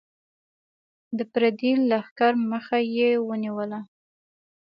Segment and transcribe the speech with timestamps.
[1.17, 3.79] د پردي لښکر مخه یې ونیوله.